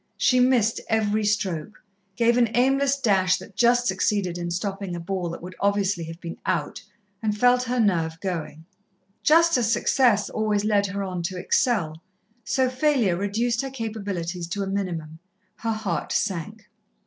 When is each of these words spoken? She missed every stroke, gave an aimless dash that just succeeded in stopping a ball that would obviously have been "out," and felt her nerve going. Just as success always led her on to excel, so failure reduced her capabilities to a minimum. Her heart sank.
She 0.17 0.39
missed 0.39 0.81
every 0.89 1.23
stroke, 1.23 1.83
gave 2.15 2.35
an 2.35 2.49
aimless 2.55 2.99
dash 2.99 3.37
that 3.37 3.55
just 3.55 3.85
succeeded 3.85 4.35
in 4.35 4.49
stopping 4.49 4.95
a 4.95 4.99
ball 4.99 5.29
that 5.29 5.43
would 5.43 5.53
obviously 5.59 6.05
have 6.05 6.19
been 6.19 6.37
"out," 6.43 6.83
and 7.21 7.37
felt 7.37 7.61
her 7.65 7.79
nerve 7.79 8.19
going. 8.19 8.65
Just 9.21 9.57
as 9.57 9.71
success 9.71 10.27
always 10.27 10.65
led 10.65 10.87
her 10.87 11.03
on 11.03 11.21
to 11.21 11.37
excel, 11.37 12.01
so 12.43 12.67
failure 12.67 13.15
reduced 13.15 13.61
her 13.61 13.69
capabilities 13.69 14.47
to 14.47 14.63
a 14.63 14.67
minimum. 14.67 15.19
Her 15.57 15.73
heart 15.73 16.11
sank. 16.13 16.67